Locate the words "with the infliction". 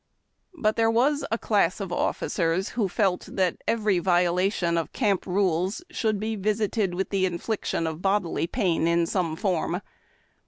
6.95-7.85